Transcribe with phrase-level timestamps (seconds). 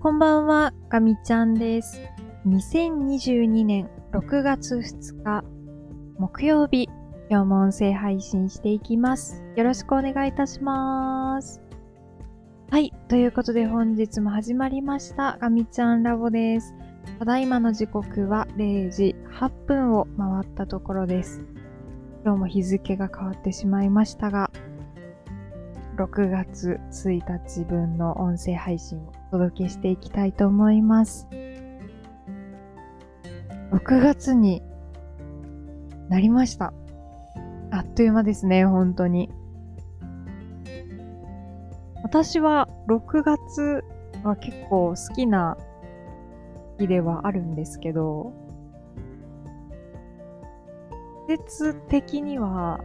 [0.00, 2.00] こんばんは、ガミちゃんです。
[2.46, 5.44] 2022年6月2日、
[6.18, 6.88] 木曜日、
[7.28, 9.42] 今日も音声配信していきます。
[9.56, 11.60] よろしくお願いいたします。
[12.70, 16.76] はい、ということで本日も始まりました、ガミちゃんラボです。
[17.18, 21.44] ただいまの時刻は0時8分を回ったところです。
[22.24, 24.52] 今日も日付が変わってしまいましたが、
[25.96, 31.28] 6月1日分の音声配信をお届けしていきたいと思います。
[33.72, 34.62] 6月に
[36.08, 36.72] なりました。
[37.70, 39.30] あっという間ですね、本当に。
[42.02, 43.84] 私は6月
[44.24, 45.58] は結構好きな
[46.78, 48.32] 日ではあるんですけど、
[51.28, 52.80] 季節的には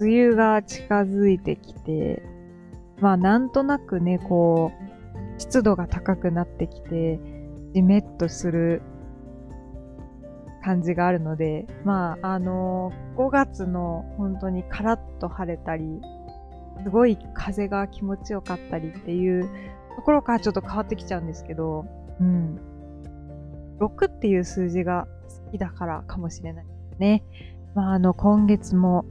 [0.00, 2.22] 梅雨が近づいてきて、
[3.00, 4.72] まあなんとなくね、こ
[5.38, 7.18] う、湿度が高くなってきて、
[7.74, 8.82] じめっとする
[10.62, 16.00] 感じがあるので、まああの5月の本当にカラッと晴れたり、
[16.82, 19.48] すごい風が気持ちよかったりっていう
[19.96, 21.84] ところからちょっと変わってきちゃうんですけど、
[22.20, 22.58] うん。
[23.80, 25.06] 6っていう数字が
[25.46, 27.24] 好きだからかもしれないですね。
[27.74, 29.04] まああの今月も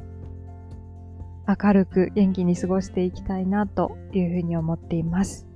[1.47, 5.47] 明るく元気に過ごしていきたいなというふうに思っています。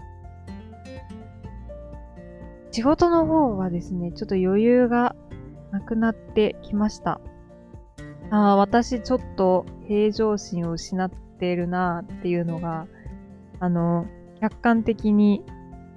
[2.71, 5.15] 仕事の方はですね、ちょっと余裕が
[5.71, 7.19] なくなってきました。
[8.29, 12.87] ああ、私ちょっと平常心を失っているなっていうのが、
[13.59, 14.05] あの、
[14.39, 15.43] 客観的に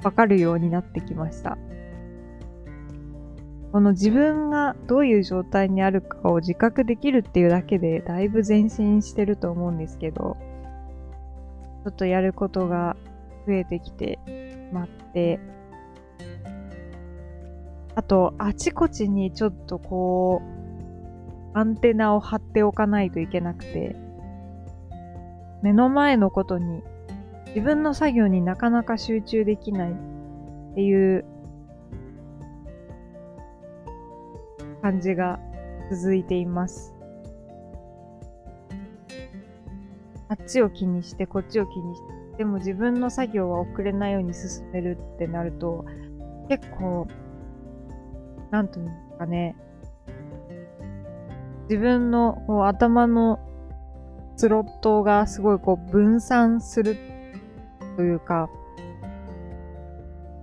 [0.02, 1.58] わかるようになってきました。
[3.72, 10.36] この自分がどういう状態にあるかを自覚できるっていうだけでだいぶ前進してると思うんですけど、
[11.84, 12.96] ちょっとやることが
[13.46, 14.18] 増えてきて
[14.72, 15.38] 待って、
[17.94, 20.42] あと、あちこちにちょっとこ
[21.54, 23.96] う、アンテナを張っておかないといけなくて、
[25.62, 26.82] 目の前のことに、
[27.48, 29.94] 自分の作業になかなか集中できないっ
[30.74, 31.24] ていう
[34.82, 35.38] 感じが
[35.90, 36.94] 続いています。
[40.28, 42.00] あっちを気にして、こっちを気にし
[42.32, 45.84] て、でも自分の作業は遅れないように進めるってなると、
[46.48, 47.08] 結構、
[48.50, 49.56] なんというんですかね、
[51.68, 53.38] 自分のこう頭の
[54.36, 56.96] スロットがすごいこう分散する
[57.96, 58.48] というか、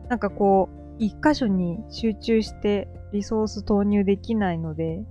[0.08, 5.04] なんかこう、一箇所に集中してリソース投入できないので、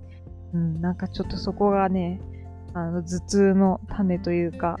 [0.53, 2.21] うん、なんかちょっとそこがね、
[2.73, 4.77] あの、頭痛の種というか、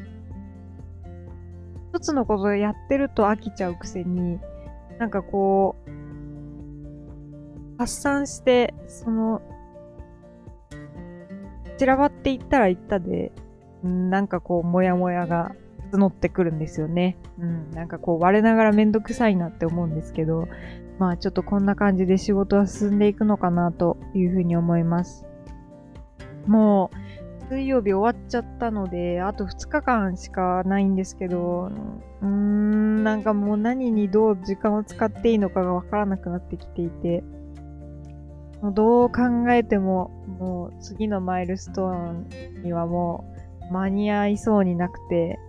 [1.93, 4.39] 一つのことをやってると飽きちゃうくせに、
[4.99, 5.89] なんかこう、
[7.77, 9.41] 発散して、その、
[11.77, 13.31] 散らばっていったらいったで、
[13.83, 15.55] なんかこう、もやもやが
[15.91, 17.17] 募ってくるんですよね。
[17.39, 20.47] うん、なんかこう、我ながらめんどくさいなって思うんですけど、
[20.99, 25.25] まあちょっとこんな感じで仕事は進んでいくのかなというふうに思います。
[26.47, 26.97] もう、
[27.49, 31.71] 水曜日終わっちゃったので、あと2日間しかないんですけど、
[32.21, 37.23] うーん、なんかもう何にどう時間を使っていいのかがわからなくなってきていて、
[38.61, 40.09] もうどう考えても、
[40.39, 43.33] もう次のマイルストーンにはも
[43.69, 45.39] う間に合いそうになくて、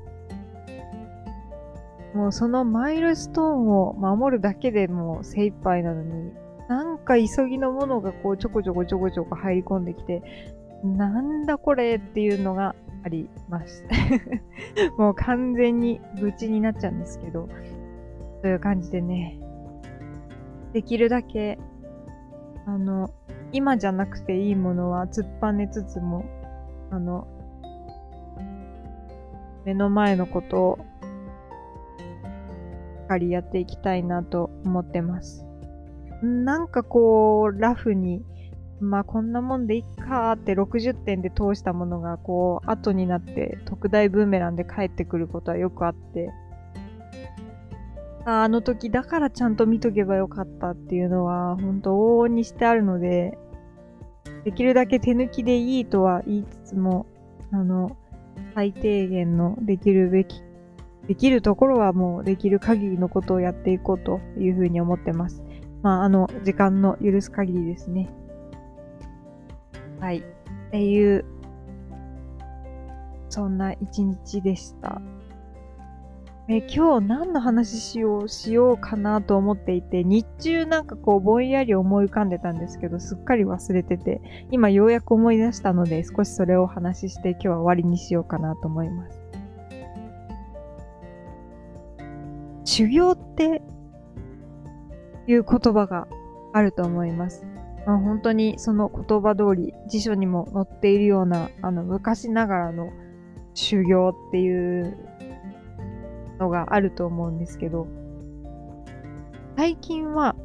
[2.15, 6.33] もうそのマイルストーンを守るだけでもう精一杯なのに、
[6.69, 10.23] なんか急ぎのものがこうちょこちょこちょこちょこ入り込んできて、
[10.85, 12.75] なんだこれっていうのが
[13.05, 13.85] あります。
[14.97, 17.49] もう完全に愚痴になっちゃうんですけど、
[18.43, 19.39] という感じでね、
[20.73, 21.59] できるだけ、
[22.67, 23.11] あの、
[23.53, 26.25] 今じゃなくていいものは突っぱねつつも、
[26.91, 27.27] あの、
[29.65, 30.79] 目の前のことを
[33.09, 35.45] かりやっていきたいなと思ってます。
[36.23, 38.23] なんかこう、ラフに、
[38.81, 46.31] まあこんなもんでいっかーって60点で通したものがこう、後になって特大ブーメランで帰ってくることはよくあって、
[48.25, 53.39] あの時だからちゃんと見とけばよかったっていうのは本当往々にしてあるので、
[54.45, 57.07] できるだけ手抜きでいいとは言いつつも、
[57.53, 57.97] あの、
[58.55, 60.43] 最低限のできるべき、
[61.09, 65.43] できるところはもうできる限りのことをやっていこうというふうに思ってます。
[65.83, 68.11] まあ、あの、時間の許す限りですね。
[70.01, 70.19] はい。
[70.19, 71.25] っていう、
[73.31, 75.01] そんな一日でした。
[76.51, 89.28] え今日何の話しようしようかなと思っていて、日中なんかこうぼんやり思い浮かんでたんですけど、すっかり忘れてて、今ようやく思い出したので、少しそれをお話しして今日は終わりにしようかなと思います。
[92.69, 93.63] 修行って
[95.27, 96.07] いう言葉が
[96.53, 97.47] あると思います。
[97.87, 102.91] まあ、本当にその言葉通り辞書にも載っているようなあの昔ながらの
[103.55, 104.99] 修行っていう
[106.39, 107.87] のがあると思うんですけど、
[109.57, 110.37] 最近は、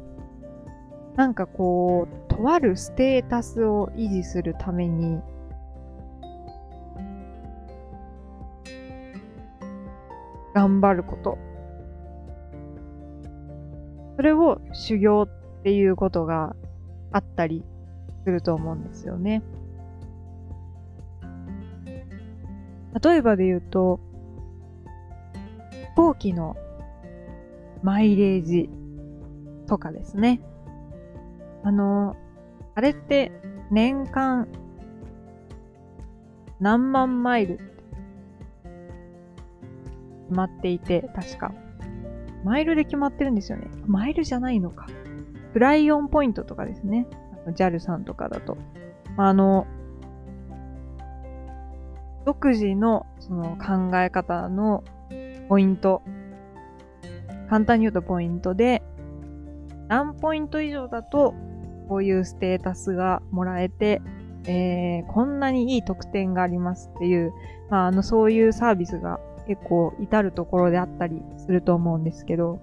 [1.16, 5.20] なんかこう、とあるステータスを維持するために、
[10.54, 11.53] 頑張ること。
[14.16, 16.54] それを修行っていうことが
[17.12, 17.64] あったり
[18.24, 19.42] すると思うんですよね。
[23.02, 23.98] 例えばで言うと、
[25.70, 26.56] 飛行機の
[27.82, 28.70] マイレージ
[29.66, 30.40] とかですね。
[31.64, 32.16] あの、
[32.74, 33.32] あれって
[33.70, 34.48] 年間
[36.60, 37.64] 何万マイルって
[40.28, 41.52] 決まっていて、確か。
[42.44, 43.68] マイルで決まってるんですよね。
[43.86, 44.86] マイルじゃないのか。
[45.52, 47.06] フライオンポイントとかですね。
[47.46, 48.56] JAL さんとかだと。
[49.16, 49.66] あの、
[52.26, 54.84] 独自のその考え方の
[55.48, 56.02] ポイント。
[57.48, 58.82] 簡単に言うとポイントで、
[59.88, 61.34] 何ポイント以上だと、
[61.88, 64.00] こういうステータスがもらえて、
[64.46, 67.32] えー、こんなにいい特典がありますっていう、
[67.70, 72.60] まあ、あの、そういうサービスが結構至るところであったりすると思うんですけど、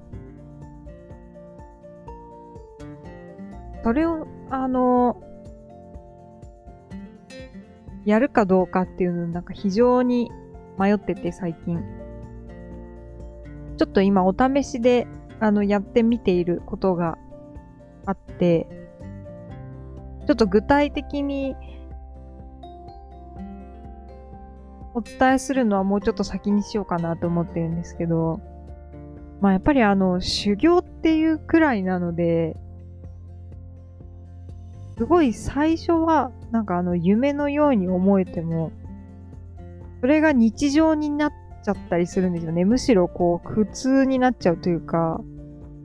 [3.84, 5.22] それを、あの、
[8.06, 10.32] やるかどうかっていうのなんか非常に
[10.78, 11.84] 迷ってて最近。
[13.78, 15.08] ちょっと今お試しで
[15.40, 17.18] あのやってみていることが
[18.06, 18.68] あって、
[20.28, 21.56] ちょっと具体的に
[24.94, 28.42] お伝えするのはもうちょっと先にしようかなと思ってるんですけど、
[29.40, 32.56] まあやっぱりあの修行っていうくらいなので、
[34.98, 38.72] すごい最初はなんかあの夢のように思えても、
[40.02, 41.32] それが日常になっ
[41.64, 42.66] ちゃったりするんですよね。
[42.66, 45.22] むしろこう普通になっちゃうというか、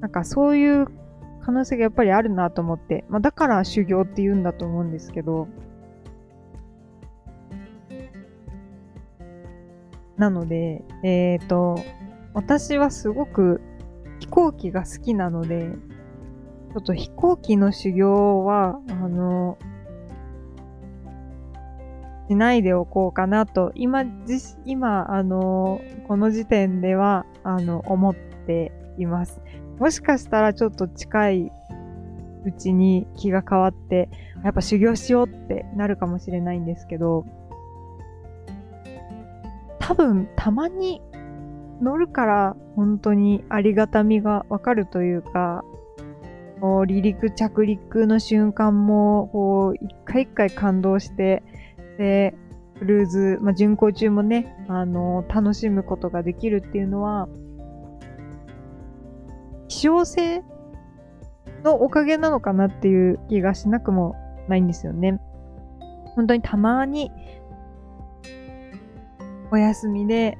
[0.00, 0.86] なんかそういう
[1.42, 5.48] 可能性がやっぱりあるなと思って、まあ、だから修行って言うんだと思うんですけど、
[10.16, 11.78] なので、えっ、ー、と、
[12.34, 13.60] 私はすごく
[14.20, 15.70] 飛行機が好きなので、
[16.72, 19.58] ちょっと飛行機の修行は、あの、
[22.28, 24.04] しないでおこうかなと、今、
[24.64, 29.40] 今、あの、この時点では、あの、思っています。
[29.78, 31.52] もしかしたらちょっと近い
[32.46, 34.08] うちに気が変わって、
[34.44, 37.24] やっぱ修行しようってなるかもしれないんですけど、
[39.86, 41.00] 多分、たまに
[41.80, 45.62] 乗るから本当にありがたみがわかるというか、
[46.58, 51.44] もう離陸着陸の瞬間も、こう、一回一回感動して、
[51.98, 52.34] で、
[52.80, 57.28] クルーズ、まあ、巡航中もね、あの、楽しむことができるっていうのは、
[59.68, 60.42] 希少性
[61.62, 64.16] のおかげなのかなっていう気がしなくも
[64.48, 65.20] ないんですよね。
[66.16, 67.12] 本当にたまに、
[69.50, 70.38] お休みで、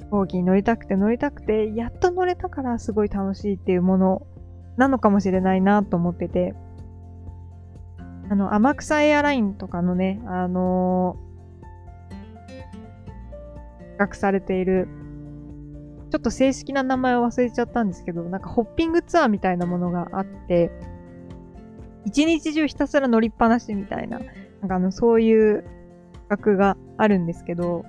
[0.00, 4.26] 飛行機に乗りたくて乗りたくて、やっと乗れたからすごい楽しいっていうもの
[4.76, 6.54] なのかもしれないなと思ってて、
[8.30, 14.88] あの、天草エアラインとかのね、あのー、企画されている、
[16.10, 20.70] ちょっと正式な名前を忘れちゃったんですけど、なんかホッピングツアーみたいなものがあって、
[22.06, 24.18] 一日中ひたすら乗りっぱなしみたいな、
[24.60, 25.64] なんかあの、そういう
[26.28, 27.84] 企画があるんですけど、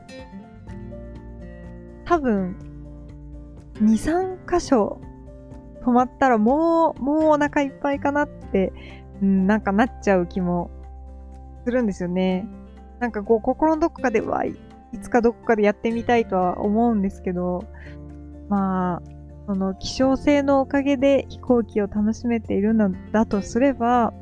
[2.06, 2.56] 多分、
[3.76, 5.02] 2、3箇所
[5.84, 8.74] 止まったらもう、もうお腹いっぱいかなって
[9.22, 10.70] うん、なんかなっちゃう気も
[11.66, 12.48] するんですよね。
[13.00, 14.56] なんかこう、心のどこかでは、い
[15.02, 17.66] つかどこかでやってみたいとは思うんですけど、
[18.50, 19.02] まあ、
[19.48, 24.14] その希少性のおかげで飛行機を楽しめているのだとすれば、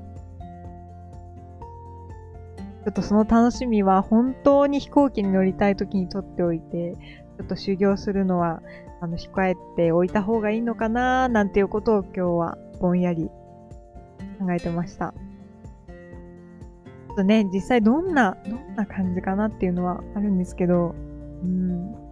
[2.83, 6.95] ちょっとその楽しみは本当に飛行機に乗りたい時にとっておいて、
[7.37, 8.61] ちょっと修行するのは、
[8.99, 13.29] あの、控えておいた方がいいのかななんていうことを今日はぼんやり
[14.39, 15.13] 考えてました。
[15.13, 20.93] ちょっとね、実際どんな、どんな感じかなっていうのはあるんですけど、
[21.43, 22.02] うん。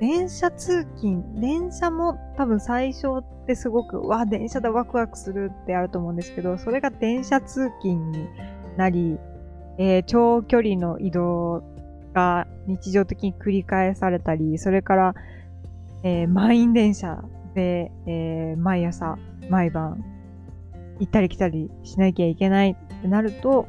[0.00, 8.26] 電車通勤、電車も多分最初ってすごく、わ、電車でワクワクするってあると思うんですけど、それが電車通勤に
[8.78, 9.18] なり、
[9.76, 11.62] えー、長距離の移動
[12.14, 15.14] が日常的に繰り返されたり、それから、
[16.02, 17.22] えー、満員電車
[17.54, 19.18] で、えー、毎朝、
[19.50, 20.02] 毎晩、
[20.98, 23.68] 行ったり来たりしなきゃいけないってなると、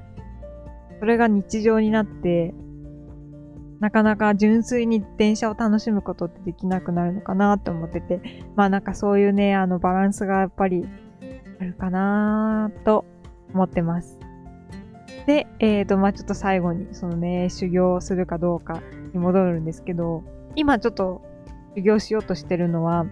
[0.99, 2.53] それが日常になって、
[3.81, 8.21] なかなか純粋に電車を楽しむことってできなくなるのかなと思ってて、
[8.55, 10.87] まあなんかそういうね、あのバランスがやっぱり
[11.59, 13.05] あるかなと
[13.55, 14.19] 思ってます。
[15.25, 18.83] で、えっ、ー、と、まあちょっと最後に、そのね、修行するかどうか
[19.13, 20.23] に戻るんですけど、
[20.55, 21.23] 今ちょっと
[21.75, 23.07] 修行しようとしてるのは、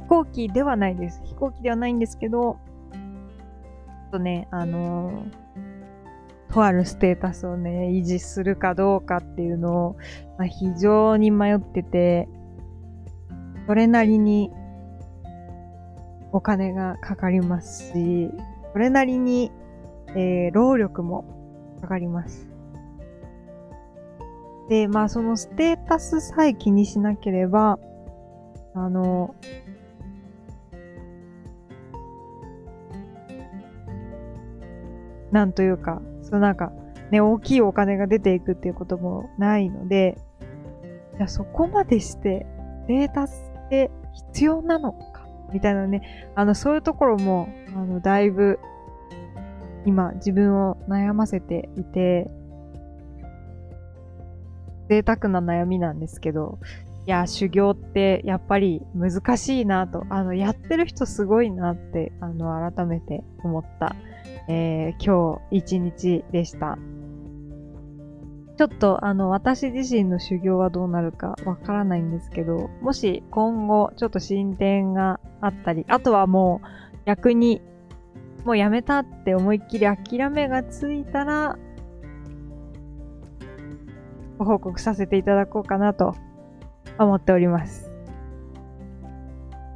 [0.00, 1.20] 飛行機ではないです。
[1.22, 2.56] 飛行機ではないんですけど、
[2.92, 2.98] ちょ
[4.08, 5.73] っとね、あのー
[6.54, 9.96] とあるステータスをね、維持するかどうかっていうのを、
[10.38, 12.28] まあ、非常に迷ってて、
[13.66, 14.52] それなりに
[16.30, 18.30] お金がかかりますし、
[18.72, 19.50] それなりに、
[20.10, 21.24] えー、労力も
[21.80, 22.48] かかります。
[24.68, 27.80] で、まあそのステータスさえ気にしなければ、
[28.76, 29.34] あの、
[35.32, 36.00] なんというか、
[36.34, 36.72] そのなんか、
[37.12, 40.18] ね、大きいお金が出ていくっていうこともないので、
[41.16, 42.44] じゃあそこまでして
[42.88, 43.28] データっ
[43.70, 43.92] て
[44.32, 48.58] 必要なのかみたいなね、あの、そういうところも、あの、だいぶ、
[49.86, 52.28] 今、自分を悩ませていて、
[54.88, 56.58] 贅沢な悩みなんですけど、
[57.06, 63.94] いや、修行ってやっぱり難しいなと、あの、やってる人すごいなって、あの、改めて思った、
[64.48, 66.78] えー、今日一日でした。
[68.56, 77.60] ちょっと、あの、私自身の修行はどうなるかわからないんですけど、もし今後ちょっと進展があったり、あとはもう逆に
[78.44, 81.58] もうやめたって思いっきり諦めがついたら、
[84.38, 86.14] ご報告させていただこうかなと
[86.98, 87.90] 思っております。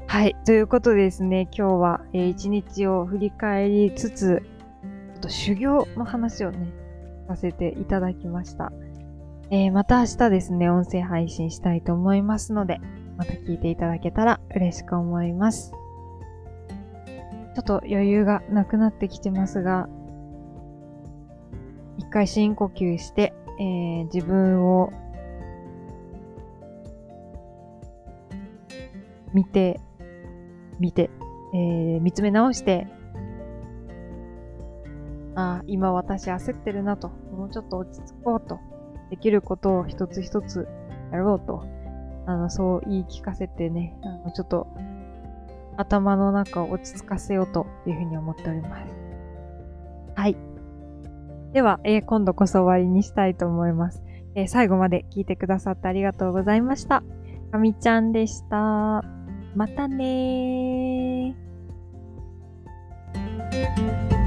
[0.07, 0.37] はい。
[0.47, 4.43] ということでですね、今日は、えー、一日を振り返りつつ、
[5.19, 6.73] っと修行の話をね、
[7.27, 8.73] させていただきました。
[9.51, 12.81] えー、また明日ですね、音声配信したいと思いますので、
[13.17, 15.73] また聞いていただけたら嬉しく思います。
[17.55, 19.89] ちょっと余裕がなくなってきてますが、
[21.99, 24.93] 一回深呼吸して、えー、自分を
[29.35, 29.81] 見て、
[30.79, 31.11] 見て、
[31.53, 32.87] えー、見つめ直して、
[35.41, 38.59] あ、今私焦ってるなと、もうちょっと落ち着こうと、
[39.11, 40.67] できることを一つ一つ
[41.13, 41.63] やろうと、
[42.27, 44.67] あの、そう言い聞かせてね、あの、ちょっと、
[45.77, 48.93] 頭の中を落ち着かせようというふうに思っております。
[50.17, 50.37] はい。
[51.53, 54.03] では、えー、今度こそ終わりにしたいと思います。
[54.35, 57.05] えー、最後まで聞いてくださってありがとうございました。
[57.53, 59.05] かみちゃんでした。
[59.55, 64.18] またねー。